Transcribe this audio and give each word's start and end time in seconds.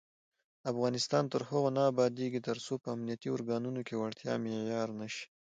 افغانستان 0.71 1.23
تر 1.33 1.41
هغو 1.49 1.69
نه 1.77 1.81
ابادیږي، 1.91 2.39
ترڅو 2.49 2.73
په 2.83 2.87
امنیتي 2.95 3.27
ارګانونو 3.35 3.79
کې 3.87 3.95
وړتیا 4.01 4.33
معیار 4.43 4.89
نشي. 5.01 5.25